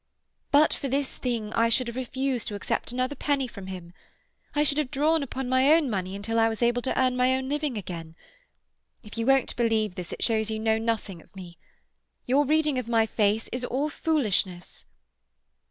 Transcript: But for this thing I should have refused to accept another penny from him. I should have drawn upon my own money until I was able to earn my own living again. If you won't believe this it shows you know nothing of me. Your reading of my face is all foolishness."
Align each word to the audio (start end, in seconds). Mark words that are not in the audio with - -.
But 0.49 0.73
for 0.73 0.87
this 0.87 1.15
thing 1.17 1.53
I 1.53 1.69
should 1.69 1.85
have 1.85 1.95
refused 1.95 2.47
to 2.47 2.55
accept 2.55 2.91
another 2.91 3.13
penny 3.13 3.47
from 3.47 3.67
him. 3.67 3.93
I 4.55 4.63
should 4.63 4.79
have 4.79 4.89
drawn 4.89 5.21
upon 5.21 5.47
my 5.47 5.71
own 5.73 5.91
money 5.91 6.15
until 6.15 6.39
I 6.39 6.49
was 6.49 6.63
able 6.63 6.81
to 6.81 6.99
earn 6.99 7.15
my 7.15 7.35
own 7.35 7.47
living 7.47 7.77
again. 7.77 8.15
If 9.03 9.15
you 9.15 9.27
won't 9.27 9.55
believe 9.55 9.93
this 9.93 10.11
it 10.11 10.23
shows 10.23 10.49
you 10.49 10.57
know 10.57 10.79
nothing 10.79 11.21
of 11.21 11.35
me. 11.35 11.59
Your 12.25 12.47
reading 12.47 12.79
of 12.79 12.87
my 12.87 13.05
face 13.05 13.47
is 13.51 13.63
all 13.63 13.89
foolishness." 13.89 14.87